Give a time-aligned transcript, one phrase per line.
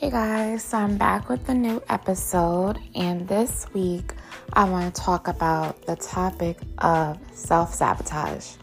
[0.00, 4.14] Hey guys, so I'm back with a new episode, and this week
[4.54, 8.54] I want to talk about the topic of self sabotage.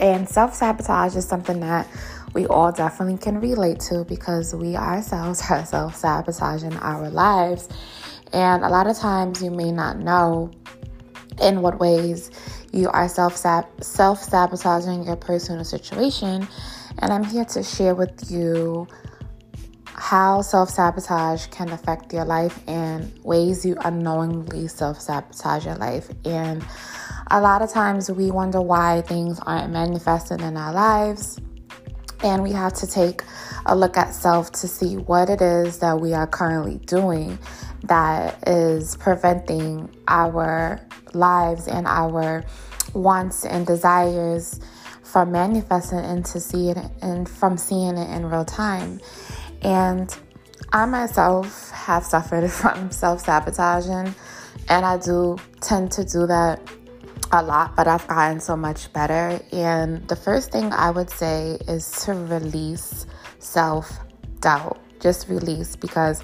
[0.00, 1.86] And self sabotage is something that
[2.32, 7.68] we all definitely can relate to because we ourselves are self sabotaging our lives.
[8.32, 10.50] And a lot of times you may not know
[11.42, 12.30] in what ways
[12.72, 16.48] you are self sabotaging your personal situation.
[17.00, 18.88] And I'm here to share with you
[19.96, 26.08] how self sabotage can affect your life and ways you unknowingly self sabotage your life.
[26.24, 26.64] And
[27.30, 31.40] a lot of times we wonder why things aren't manifesting in our lives.
[32.22, 33.22] And we have to take
[33.66, 37.38] a look at self to see what it is that we are currently doing
[37.84, 40.80] that is preventing our
[41.14, 42.44] lives and our
[42.94, 44.60] wants and desires
[45.02, 49.00] from manifesting and to see it and from seeing it in real time.
[49.62, 50.14] And
[50.72, 54.14] I myself have suffered from self sabotaging,
[54.68, 56.60] and I do tend to do that
[57.32, 59.40] a lot, but I've gotten so much better.
[59.52, 63.06] And the first thing I would say is to release
[63.38, 63.90] self
[64.40, 64.80] doubt.
[64.98, 66.22] Just release because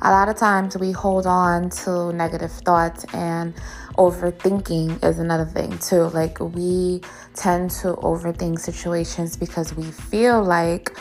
[0.00, 3.52] a lot of times we hold on to negative thoughts and
[3.98, 6.04] overthinking is another thing too.
[6.04, 7.02] Like we
[7.34, 10.96] tend to overthink situations because we feel like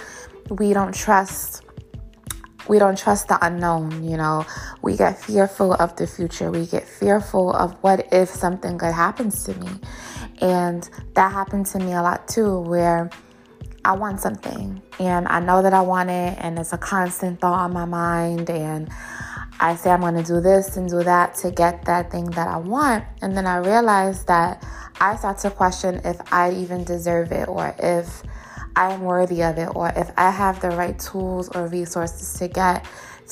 [0.49, 1.63] we don't trust
[2.71, 4.45] we don't trust the unknown, you know.
[4.81, 6.49] We get fearful of the future.
[6.49, 9.67] We get fearful of what if something good happens to me.
[10.39, 13.09] And that happened to me a lot too, where
[13.83, 17.59] I want something and I know that I want it, and it's a constant thought
[17.59, 18.49] on my mind.
[18.49, 18.89] And
[19.59, 22.47] I say I'm going to do this and do that to get that thing that
[22.47, 23.03] I want.
[23.21, 24.65] And then I realize that
[25.01, 28.23] I start to question if I even deserve it or if
[28.75, 32.85] I'm worthy of it or if I have the right tools or resources to get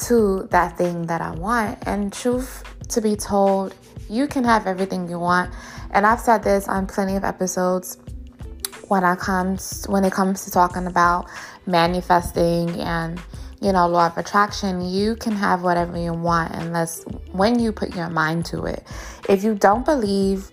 [0.08, 1.80] to that thing that I want.
[1.88, 3.76] And truth to be told,
[4.10, 5.54] you can have everything you want.
[5.92, 7.98] And I've said this on plenty of episodes
[8.90, 11.28] when I comes when it comes to talking about
[11.68, 13.22] manifesting and
[13.62, 17.96] you know law of attraction you can have whatever you want unless when you put
[17.96, 18.84] your mind to it
[19.28, 20.52] if you don't believe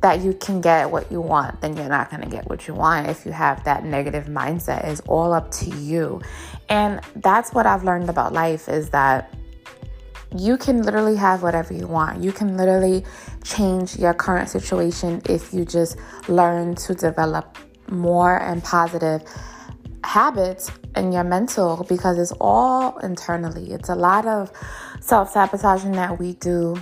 [0.00, 2.74] that you can get what you want, then you're not going to get what you
[2.74, 3.08] want.
[3.08, 6.20] If you have that negative mindset, is all up to you.
[6.68, 9.34] And that's what I've learned about life is that
[10.36, 12.22] you can literally have whatever you want.
[12.22, 13.04] You can literally
[13.42, 15.96] change your current situation if you just
[16.28, 17.56] learn to develop
[17.90, 19.22] more and positive
[20.04, 23.72] habits in your mental because it's all internally.
[23.72, 24.52] It's a lot of
[25.00, 26.76] self sabotaging that we do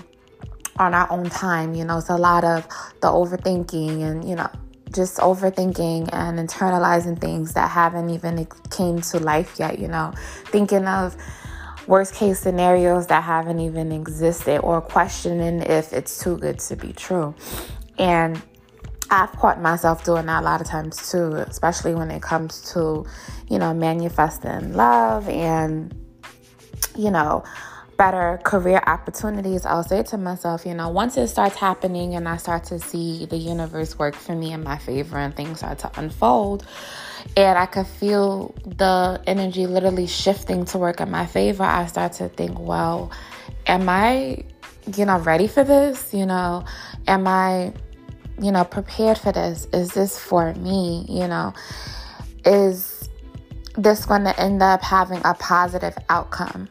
[0.79, 1.75] on our own time.
[1.75, 2.67] You know, it's a lot of
[3.01, 4.51] the overthinking and, you know,
[4.93, 10.13] just overthinking and internalizing things that haven't even came to life yet, you know,
[10.47, 11.17] thinking of
[11.87, 16.93] worst case scenarios that haven't even existed or questioning if it's too good to be
[16.93, 17.35] true.
[17.99, 18.41] And
[19.11, 23.07] I've caught myself doing that a lot of times too, especially when it comes to,
[23.49, 25.95] you know, manifesting love and,
[26.97, 27.45] you know,
[27.97, 32.37] better career opportunities, I'll say to myself, you know, once it starts happening and I
[32.37, 35.91] start to see the universe work for me in my favor and things start to
[35.99, 36.67] unfold,
[37.37, 42.13] and I could feel the energy literally shifting to work in my favor, I start
[42.15, 43.11] to think, well,
[43.67, 44.45] am I,
[44.97, 46.13] you know, ready for this?
[46.13, 46.65] You know,
[47.07, 47.73] am I,
[48.41, 49.67] you know, prepared for this?
[49.73, 51.07] Is this for me?
[51.09, 51.55] You know,
[52.45, 53.09] is
[53.77, 56.69] this going to end up having a positive outcome?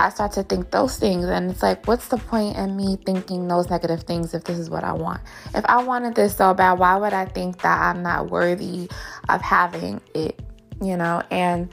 [0.00, 1.26] I start to think those things.
[1.26, 4.70] And it's like, what's the point in me thinking those negative things if this is
[4.70, 5.20] what I want?
[5.54, 8.88] If I wanted this so bad, why would I think that I'm not worthy
[9.28, 10.40] of having it?
[10.80, 11.68] You know, and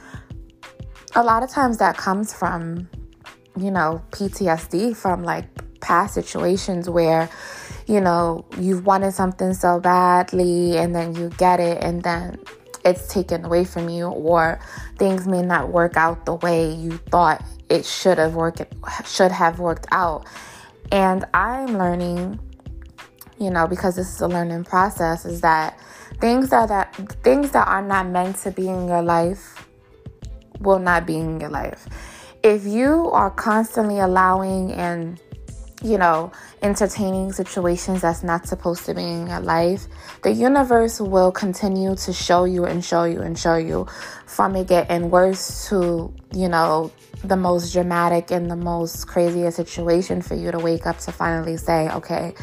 [1.15, 2.89] a lot of times that comes from,
[3.57, 5.45] you know, PTSD from like
[5.79, 7.29] past situations where,
[7.87, 12.37] you know, you've wanted something so badly and then you get it and then
[12.83, 14.59] it's taken away from you or
[14.97, 18.61] things may not work out the way you thought it should have worked
[19.05, 20.25] should have worked out.
[20.91, 22.39] And I'm learning,
[23.37, 25.79] you know, because this is a learning process, is that
[26.19, 29.67] things that, that things that are not meant to be in your life
[30.59, 31.87] will not be in your life.
[32.43, 35.21] If you are constantly allowing and
[35.83, 36.31] you know,
[36.61, 39.87] entertaining situations that's not supposed to be in your life,
[40.23, 43.85] the universe will continue to show you and show you and show you
[44.25, 46.91] from it getting worse to, you know,
[47.23, 51.57] the most dramatic and the most craziest situation for you to wake up to finally
[51.57, 52.33] say, okay,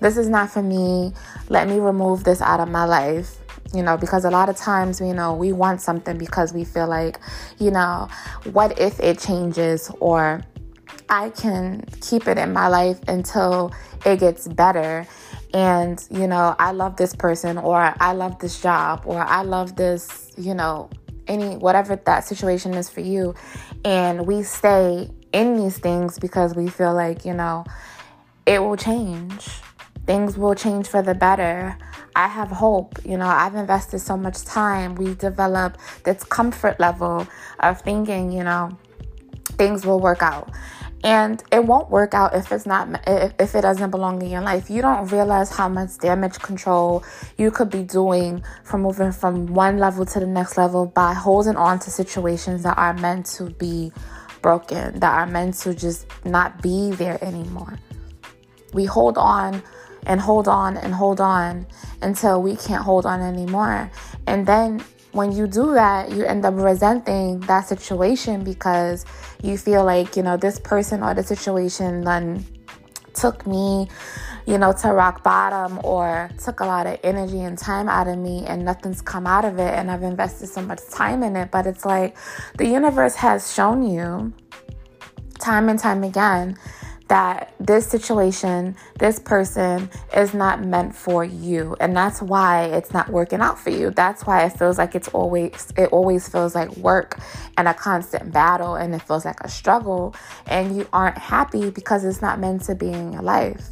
[0.00, 1.12] this is not for me.
[1.48, 3.38] Let me remove this out of my life
[3.74, 6.86] you know, because a lot of times, you know, we want something because we feel
[6.86, 7.18] like,
[7.58, 8.08] you know,
[8.52, 10.42] what if it changes or
[11.08, 13.72] I can keep it in my life until
[14.04, 15.06] it gets better.
[15.54, 19.76] And, you know, I love this person or I love this job or I love
[19.76, 20.88] this, you know,
[21.26, 23.34] any whatever that situation is for you.
[23.84, 27.64] And we stay in these things because we feel like, you know,
[28.46, 29.48] it will change.
[30.06, 31.76] Things will change for the better.
[32.16, 32.98] I have hope.
[33.04, 34.94] You know, I've invested so much time.
[34.96, 37.26] We develop this comfort level
[37.60, 38.76] of thinking, you know,
[39.56, 40.50] things will work out.
[41.04, 44.70] And it won't work out if it's not if it doesn't belong in your life.
[44.70, 47.02] You don't realize how much damage control
[47.36, 51.56] you could be doing from moving from one level to the next level by holding
[51.56, 53.90] on to situations that are meant to be
[54.42, 57.78] broken, that are meant to just not be there anymore.
[58.72, 59.60] We hold on
[60.06, 61.66] and hold on and hold on
[62.00, 63.90] until we can't hold on anymore.
[64.26, 69.04] And then when you do that, you end up resenting that situation because
[69.42, 72.44] you feel like, you know, this person or the situation then
[73.12, 73.88] took me,
[74.46, 78.18] you know, to rock bottom or took a lot of energy and time out of
[78.18, 81.50] me and nothing's come out of it and I've invested so much time in it.
[81.50, 82.16] But it's like
[82.56, 84.32] the universe has shown you
[85.38, 86.56] time and time again
[87.12, 91.76] that this situation, this person is not meant for you.
[91.78, 93.90] And that's why it's not working out for you.
[93.90, 97.20] That's why it feels like it's always it always feels like work
[97.58, 100.14] and a constant battle and it feels like a struggle
[100.46, 103.62] and you aren't happy because it's not meant to be in your life.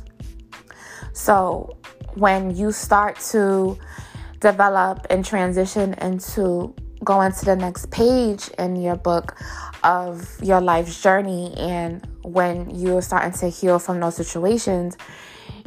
[1.15, 1.79] So,
[2.17, 3.79] when you start to
[4.41, 9.35] develop and transition into going to the next page in your book
[9.83, 14.97] of your life's journey and when you're starting to heal from those situations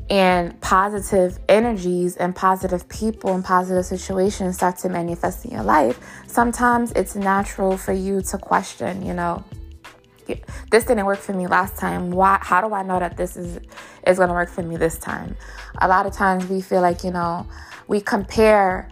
[0.10, 6.00] and positive energies and positive people and positive situations start to manifest in your life,
[6.28, 9.44] sometimes it's natural for you to question, you know,
[10.72, 12.12] this didn't work for me last time.
[12.12, 13.60] Why how do I know that this is
[14.08, 15.36] is going to work for me this time?
[15.82, 17.46] A lot of times we feel like, you know,
[17.88, 18.90] we compare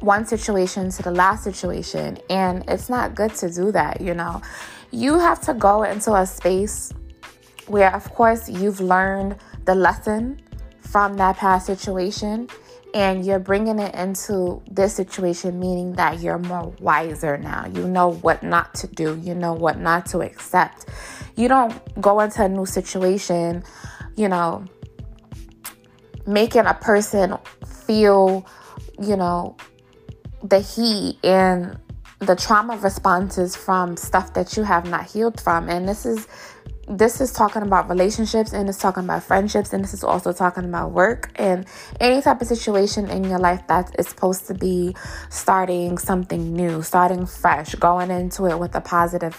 [0.00, 2.18] one situation to the last situation.
[2.30, 4.42] And it's not good to do that, you know.
[4.94, 6.92] You have to go into a space
[7.66, 10.40] where, of course, you've learned the lesson
[10.82, 12.48] from that past situation
[12.94, 17.66] and you're bringing it into this situation, meaning that you're more wiser now.
[17.74, 20.86] You know what not to do, you know what not to accept.
[21.34, 23.64] You don't go into a new situation,
[24.14, 24.64] you know,
[26.24, 27.36] making a person
[27.66, 28.46] feel,
[29.02, 29.56] you know,
[30.44, 31.80] the heat and
[32.26, 36.26] the trauma responses from stuff that you have not healed from and this is
[36.88, 40.64] this is talking about relationships and it's talking about friendships and this is also talking
[40.64, 41.66] about work and
[42.00, 44.94] any type of situation in your life that is supposed to be
[45.30, 49.34] starting something new, starting fresh, going into it with a positive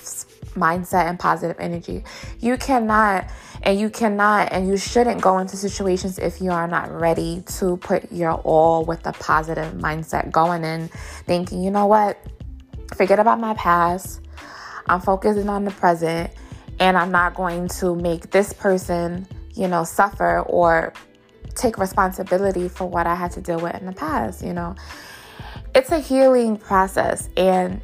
[0.55, 2.03] mindset and positive energy.
[2.39, 3.29] You cannot
[3.61, 7.77] and you cannot and you shouldn't go into situations if you are not ready to
[7.77, 10.87] put your all with a positive mindset going in
[11.27, 12.17] thinking, you know what?
[12.93, 14.21] Forget about my past.
[14.87, 16.31] I'm focusing on the present
[16.79, 20.93] and I'm not going to make this person, you know, suffer or
[21.55, 24.75] take responsibility for what I had to deal with in the past, you know.
[25.73, 27.81] It's a healing process and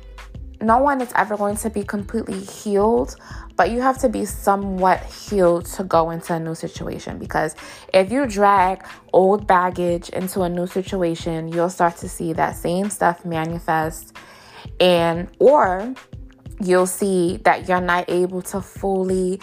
[0.62, 3.16] no one is ever going to be completely healed,
[3.56, 7.56] but you have to be somewhat healed to go into a new situation because
[7.94, 12.90] if you drag old baggage into a new situation, you'll start to see that same
[12.90, 14.16] stuff manifest
[14.80, 15.94] and or
[16.62, 19.40] you'll see that you're not able to fully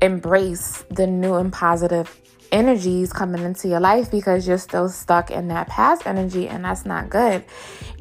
[0.00, 5.48] embrace the new and positive energies coming into your life because you're still stuck in
[5.48, 7.44] that past energy and that's not good.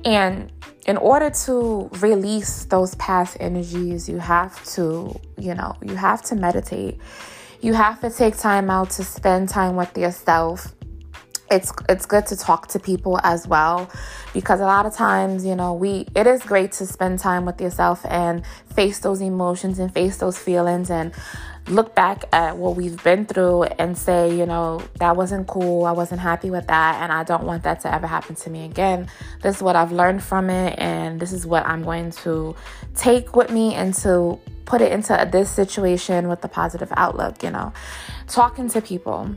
[0.03, 0.51] And
[0.85, 6.35] in order to release those past energies, you have to, you know, you have to
[6.35, 6.99] meditate.
[7.61, 10.73] You have to take time out to spend time with yourself
[11.51, 13.91] it's it's good to talk to people as well
[14.33, 17.59] because a lot of times you know we it is great to spend time with
[17.59, 18.43] yourself and
[18.73, 21.13] face those emotions and face those feelings and
[21.67, 25.85] look back at what we've been through and say you know that wasn't cool.
[25.85, 28.65] I wasn't happy with that and i don't want that to ever happen to me
[28.65, 29.07] again.
[29.41, 32.55] This is what i've learned from it and this is what i'm going to
[32.95, 37.51] take with me and to put it into this situation with a positive outlook you
[37.51, 37.73] know.
[38.27, 39.35] Talking to people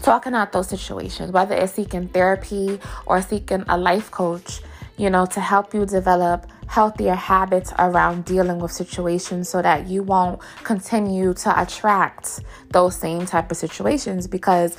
[0.00, 4.60] talking out those situations, whether it's seeking therapy or seeking a life coach,
[4.96, 10.02] you know, to help you develop healthier habits around dealing with situations so that you
[10.02, 12.40] won't continue to attract
[12.70, 14.76] those same type of situations because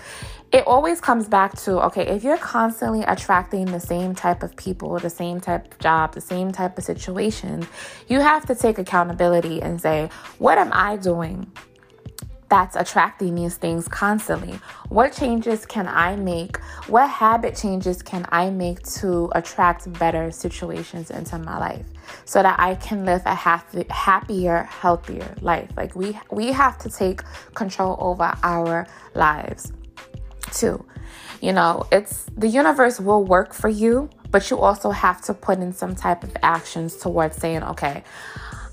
[0.54, 5.00] it always comes back to okay, if you're constantly attracting the same type of people,
[5.00, 7.66] the same type of job, the same type of situations,
[8.08, 10.10] you have to take accountability and say,
[10.40, 11.52] what am I doing?
[12.52, 14.60] That's attracting these things constantly.
[14.90, 16.58] What changes can I make?
[16.88, 21.86] What habit changes can I make to attract better situations into my life
[22.26, 25.70] so that I can live a happy, happier, healthier life?
[25.78, 27.22] Like we we have to take
[27.54, 29.72] control over our lives
[30.52, 30.86] too.
[31.40, 35.60] You know, it's the universe will work for you, but you also have to put
[35.60, 38.04] in some type of actions towards saying, okay,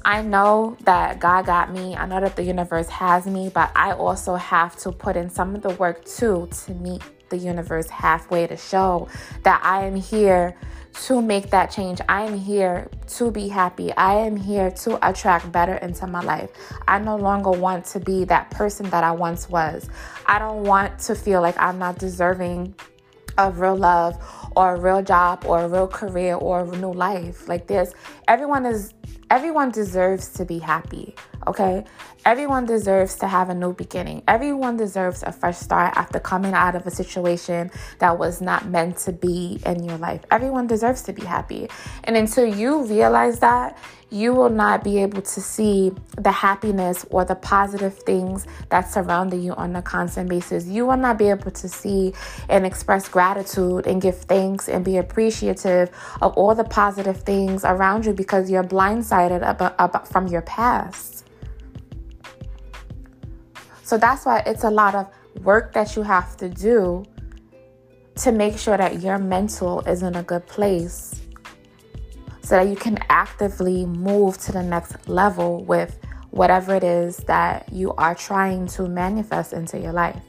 [0.04, 1.96] I know that God got me.
[1.96, 5.54] I know that the universe has me, but I also have to put in some
[5.54, 9.08] of the work too to meet the universe halfway to show
[9.42, 10.56] that I am here
[11.06, 12.00] to make that change.
[12.08, 13.92] I am here to be happy.
[13.92, 16.50] I am here to attract better into my life.
[16.88, 19.88] I no longer want to be that person that I once was.
[20.26, 22.74] I don't want to feel like I'm not deserving
[23.36, 24.18] of real love
[24.56, 27.48] or a real job or a real career or a new life.
[27.48, 27.94] Like this,
[28.26, 28.92] everyone is
[29.30, 31.14] everyone deserves to be happy,
[31.46, 31.84] okay?
[32.24, 34.22] Everyone deserves to have a new beginning.
[34.26, 38.98] Everyone deserves a fresh start after coming out of a situation that was not meant
[38.98, 40.22] to be in your life.
[40.30, 41.68] Everyone deserves to be happy.
[42.04, 43.78] And until you realize that,
[44.10, 49.34] you will not be able to see the happiness or the positive things that surround
[49.34, 50.66] you on a constant basis.
[50.66, 52.14] You will not be able to see
[52.48, 55.90] and express gratitude and give thanks and be appreciative
[56.22, 58.62] of all the positive things around you because you're
[58.98, 61.26] blindsided about, about from your past.
[63.82, 65.08] So that's why it's a lot of
[65.42, 67.04] work that you have to do
[68.16, 71.20] to make sure that your mental is in a good place
[72.42, 75.98] so that you can actively move to the next level with
[76.30, 80.20] whatever it is that you are trying to manifest into your life.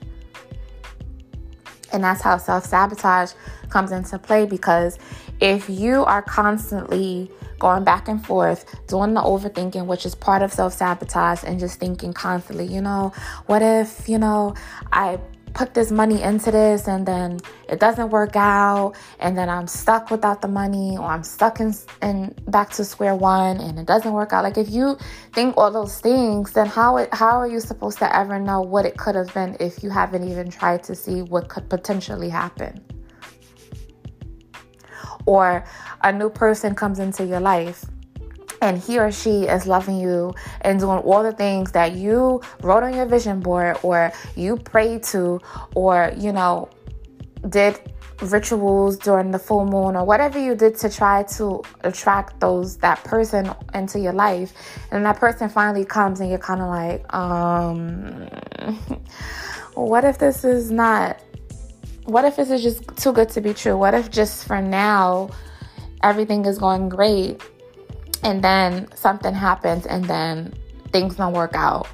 [1.91, 3.33] And that's how self sabotage
[3.69, 4.99] comes into play because
[5.39, 10.51] if you are constantly going back and forth, doing the overthinking, which is part of
[10.51, 13.13] self sabotage, and just thinking constantly, you know,
[13.45, 14.55] what if, you know,
[14.91, 15.19] I
[15.53, 20.11] put this money into this and then it doesn't work out and then I'm stuck
[20.11, 24.13] without the money or I'm stuck in, in back to square one and it doesn't
[24.13, 24.43] work out.
[24.43, 24.97] Like if you
[25.33, 28.85] think all those things then how it, how are you supposed to ever know what
[28.85, 32.81] it could have been if you haven't even tried to see what could potentially happen
[35.29, 35.63] or
[36.03, 37.85] a new person comes into your life
[38.63, 42.81] and he or she is loving you and doing all the things that you wrote
[42.81, 45.39] on your vision board or you prayed to
[45.75, 46.67] or you know
[47.47, 47.79] did
[48.21, 53.01] rituals during the full moon or whatever you did to try to attract those that
[53.03, 54.51] person into your life.
[54.91, 58.27] And that person finally comes and you're kind of like um
[59.75, 61.21] what if this is not
[62.09, 65.29] what if this is just too good to be true what if just for now
[66.03, 67.41] everything is going great
[68.23, 70.53] and then something happens and then
[70.91, 71.87] things don't work out?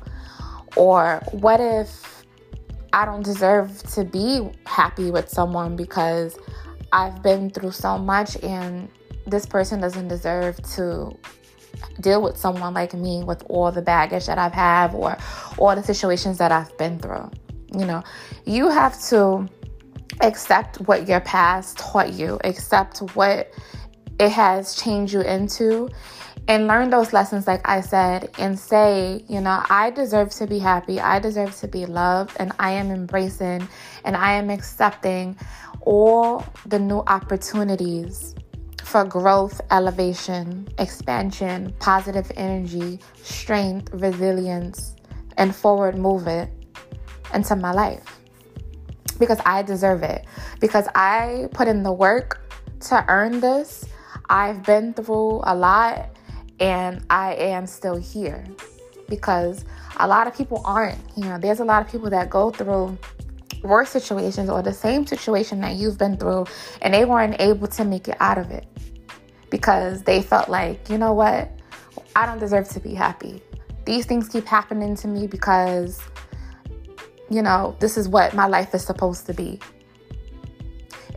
[0.75, 2.25] Or what if
[2.93, 6.37] I don't deserve to be happy with someone because
[6.91, 8.89] I've been through so much and
[9.27, 11.17] this person doesn't deserve to
[11.99, 15.17] deal with someone like me with all the baggage that I've had or
[15.57, 17.29] all the situations that I've been through.
[17.77, 18.03] You know,
[18.45, 19.49] you have to
[20.21, 23.51] accept what your past taught you, accept what
[24.19, 25.89] it has changed you into
[26.47, 30.59] and learn those lessons, like I said, and say, you know, I deserve to be
[30.59, 33.67] happy, I deserve to be loved, and I am embracing
[34.03, 35.37] and I am accepting
[35.81, 38.35] all the new opportunities
[38.83, 44.95] for growth, elevation, expansion, positive energy, strength, resilience,
[45.37, 46.51] and forward movement
[47.33, 48.19] into my life.
[49.17, 50.25] Because I deserve it.
[50.59, 52.41] Because I put in the work
[52.81, 53.85] to earn this
[54.29, 56.09] I've been through a lot
[56.59, 58.45] and I am still here
[59.07, 59.65] because
[59.97, 60.99] a lot of people aren't.
[61.15, 62.97] You know, there's a lot of people that go through
[63.63, 66.45] worse situations or the same situation that you've been through
[66.81, 68.65] and they weren't able to make it out of it
[69.49, 71.51] because they felt like, you know what?
[72.15, 73.41] I don't deserve to be happy.
[73.85, 76.01] These things keep happening to me because,
[77.29, 79.59] you know, this is what my life is supposed to be.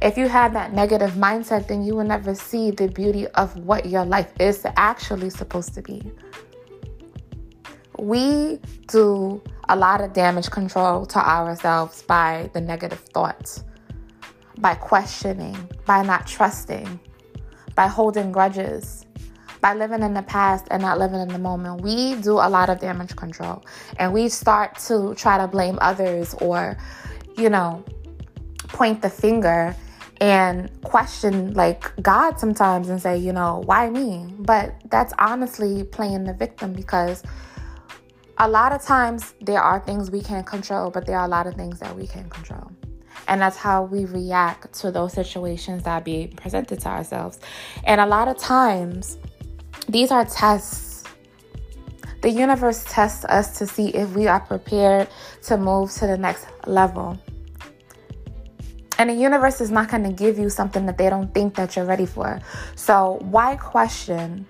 [0.00, 3.87] If you have that negative mindset, then you will never see the beauty of what
[3.87, 6.12] your life is actually supposed to be.
[7.99, 13.65] We do a lot of damage control to ourselves by the negative thoughts,
[14.59, 17.00] by questioning, by not trusting,
[17.75, 19.05] by holding grudges,
[19.61, 21.81] by living in the past and not living in the moment.
[21.81, 23.65] We do a lot of damage control
[23.99, 26.77] and we start to try to blame others or,
[27.37, 27.85] you know,
[28.69, 29.75] point the finger
[30.21, 34.35] and question like God sometimes and say, you know, why me?
[34.38, 37.23] But that's honestly playing the victim because
[38.38, 41.47] a lot of times there are things we can't control, but there are a lot
[41.47, 42.71] of things that we can control.
[43.27, 47.41] And that's how we react to those situations that be presented to ourselves.
[47.85, 49.19] And a lot of times,
[49.88, 51.04] these are tests.
[52.21, 55.09] The universe tests us to see if we are prepared
[55.45, 57.18] to move to the next level.
[58.99, 61.76] And the universe is not going to give you something that they don't think that
[61.76, 62.40] you're ready for.
[62.75, 64.47] So why question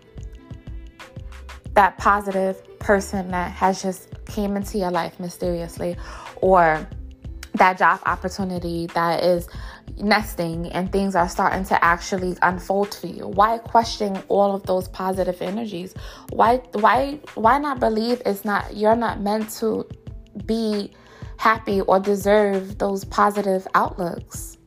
[1.75, 5.97] that positive person that has just came into your life mysteriously
[6.37, 6.88] or
[7.54, 9.49] that job opportunity that is
[10.00, 14.88] nesting and things are starting to actually unfold for you why question all of those
[14.88, 15.95] positive energies
[16.31, 19.87] why why why not believe it's not you're not meant to
[20.47, 20.93] be
[21.38, 24.59] happy or deserve those positive outlooks.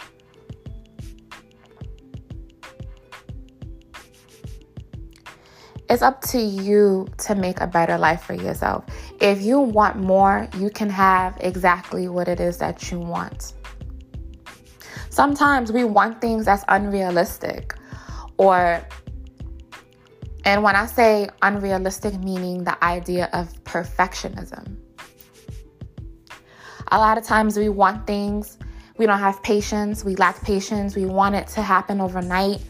[5.90, 8.86] It's up to you to make a better life for yourself.
[9.20, 13.54] If you want more, you can have exactly what it is that you want.
[15.12, 17.76] Sometimes we want things that's unrealistic
[18.38, 18.82] or
[20.46, 24.78] and when I say unrealistic, meaning the idea of perfectionism.
[26.94, 28.58] A lot of times we want things,
[28.98, 32.62] we don't have patience, we lack patience, we want it to happen overnight.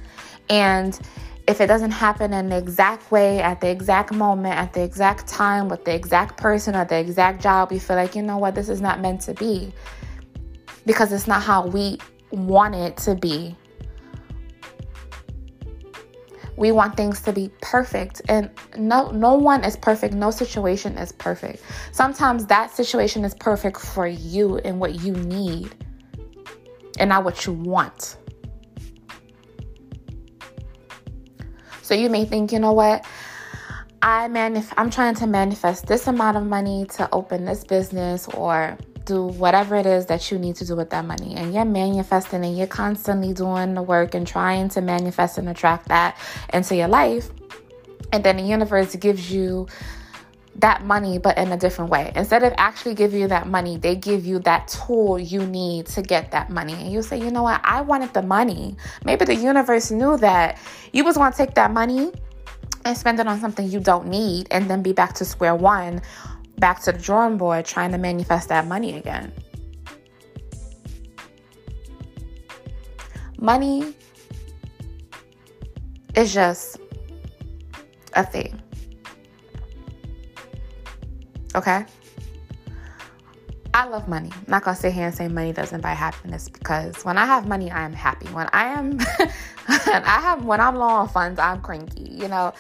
[0.50, 1.00] And
[1.48, 5.28] if it doesn't happen in the exact way, at the exact moment, at the exact
[5.28, 8.56] time, with the exact person, or the exact job, we feel like, you know what,
[8.56, 9.72] this is not meant to be.
[10.86, 12.00] Because it's not how we
[12.32, 13.56] want it to be.
[16.58, 20.14] We want things to be perfect and no no one is perfect.
[20.14, 21.64] No situation is perfect.
[21.92, 25.74] Sometimes that situation is perfect for you and what you need
[27.00, 28.18] and not what you want.
[31.82, 33.06] So you may think you know what?
[34.04, 38.77] I manif- I'm trying to manifest this amount of money to open this business or
[39.12, 41.36] do whatever it is that you need to do with that money.
[41.36, 45.88] And you're manifesting and you're constantly doing the work and trying to manifest and attract
[45.90, 46.18] that
[46.54, 47.30] into your life.
[48.14, 49.68] And then the universe gives you
[50.56, 52.12] that money but in a different way.
[52.16, 56.02] Instead of actually giving you that money, they give you that tool you need to
[56.02, 56.74] get that money.
[56.74, 57.62] And you say, "You know what?
[57.64, 60.58] I wanted the money." Maybe the universe knew that
[60.92, 62.12] you was going to take that money
[62.84, 66.02] and spend it on something you don't need and then be back to square one
[66.62, 69.34] back to the drawing board trying to manifest that money again.
[73.40, 73.96] Money
[76.16, 76.78] is just
[78.14, 78.62] a thing.
[81.56, 81.86] Okay?
[83.74, 84.29] I love money.
[84.34, 87.48] I'm not gonna sit here and say money doesn't buy happiness because when I have
[87.48, 88.27] money, I am happy.
[88.27, 88.98] When I am,
[89.66, 92.03] when I have when I'm low on funds, I'm cranky.
[92.03, 92.53] You know,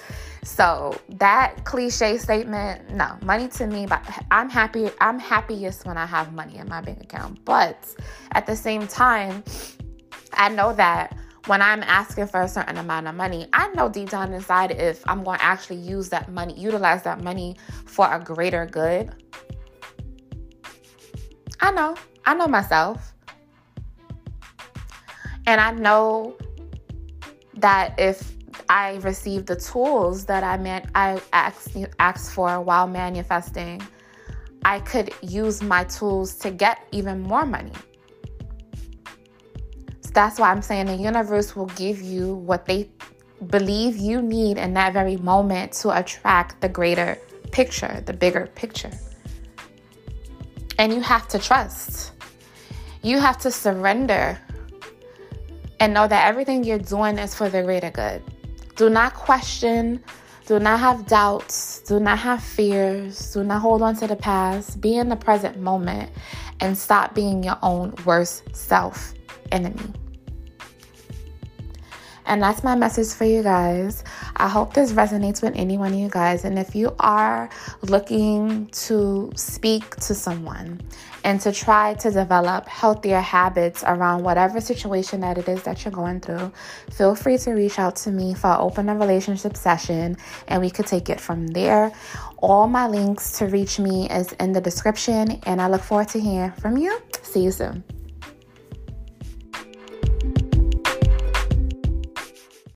[0.43, 4.89] so that cliche statement, no, money to me, but I'm happy.
[5.01, 7.43] I'm happiest when I have money in my bank account.
[7.43, 7.93] But
[8.31, 9.43] at the same time,
[10.33, 14.11] I know that when I'm asking for a certain amount of money, I know deep
[14.11, 18.19] down inside if I'm going to actually use that money, utilize that money for a
[18.19, 19.11] greater good.
[21.61, 21.95] I know.
[22.25, 23.13] I know myself.
[25.45, 26.35] And I know
[27.55, 28.33] that if
[28.69, 33.81] I receive the tools that I meant I asked, asked for while manifesting,
[34.63, 37.73] I could use my tools to get even more money.
[40.01, 42.89] So that's why I'm saying the universe will give you what they
[43.47, 47.17] believe you need in that very moment to attract the greater
[47.51, 48.91] picture, the bigger picture.
[50.81, 52.11] And you have to trust.
[53.03, 54.39] You have to surrender
[55.79, 58.23] and know that everything you're doing is for the greater good.
[58.77, 60.03] Do not question.
[60.47, 61.81] Do not have doubts.
[61.81, 63.31] Do not have fears.
[63.31, 64.81] Do not hold on to the past.
[64.81, 66.09] Be in the present moment
[66.61, 69.13] and stop being your own worst self
[69.51, 70.00] enemy.
[72.25, 74.03] And that's my message for you guys.
[74.35, 76.45] I hope this resonates with any one of you guys.
[76.45, 77.49] And if you are
[77.81, 80.81] looking to speak to someone
[81.23, 85.91] and to try to develop healthier habits around whatever situation that it is that you're
[85.91, 86.51] going through,
[86.91, 90.69] feel free to reach out to me for an open a relationship session and we
[90.69, 91.91] could take it from there.
[92.37, 96.19] All my links to reach me is in the description and I look forward to
[96.19, 96.99] hearing from you.
[97.23, 97.83] See you soon.